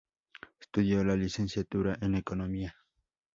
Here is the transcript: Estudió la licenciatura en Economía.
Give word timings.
Estudió 0.59 1.03
la 1.03 1.15
licenciatura 1.15 1.95
en 2.01 2.15
Economía. 2.15 2.75